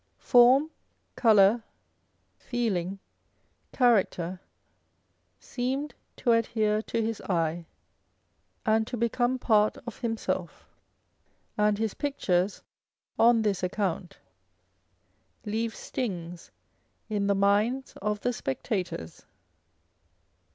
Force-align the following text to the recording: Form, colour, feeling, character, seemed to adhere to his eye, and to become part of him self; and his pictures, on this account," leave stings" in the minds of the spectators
Form, 0.17 0.71
colour, 1.15 1.61
feeling, 2.35 2.97
character, 3.71 4.39
seemed 5.39 5.93
to 6.15 6.31
adhere 6.31 6.81
to 6.81 7.03
his 7.03 7.21
eye, 7.21 7.67
and 8.65 8.87
to 8.87 8.97
become 8.97 9.37
part 9.37 9.77
of 9.85 9.99
him 9.99 10.17
self; 10.17 10.65
and 11.55 11.77
his 11.77 11.93
pictures, 11.93 12.63
on 13.19 13.43
this 13.43 13.61
account," 13.61 14.17
leave 15.45 15.75
stings" 15.75 16.49
in 17.07 17.27
the 17.27 17.35
minds 17.35 17.93
of 18.01 18.21
the 18.21 18.33
spectators 18.33 19.27